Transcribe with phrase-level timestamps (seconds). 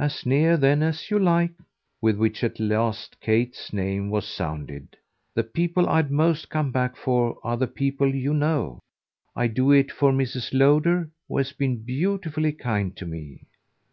[0.00, 1.52] "As near then as you like!"
[2.02, 4.96] With which at last Kate's name was sounded.
[5.36, 8.80] "The people I'd most come back for are the people you know.
[9.36, 10.52] I'd do it for Mrs.
[10.52, 13.42] Lowder, who has been beautifully kind to me."